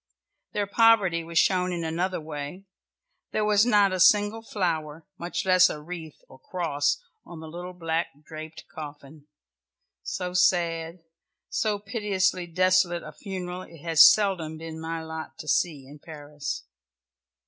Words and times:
Their 0.53 0.65
poverty 0.65 1.23
was 1.23 1.37
shown 1.37 1.71
in 1.71 1.83
another 1.83 2.19
way; 2.19 2.65
there 3.33 3.45
was 3.45 3.67
not 3.67 3.93
a 3.93 3.99
single 3.99 4.41
flower, 4.41 5.05
much 5.19 5.45
less 5.45 5.69
a 5.69 5.79
wreath 5.79 6.19
or 6.27 6.39
cross 6.39 6.99
on 7.23 7.39
the 7.39 7.47
little 7.47 7.73
black 7.73 8.07
draped 8.25 8.63
coffin 8.73 9.27
so 10.01 10.33
sad, 10.33 11.03
so 11.49 11.77
piteously 11.77 12.47
desolate 12.47 13.03
a 13.03 13.11
funeral 13.11 13.61
it 13.61 13.83
has 13.83 14.11
seldom 14.11 14.57
been 14.57 14.81
my 14.81 15.03
lot 15.03 15.37
to 15.37 15.47
see 15.47 15.85
in 15.85 15.99
Paris. 15.99 16.63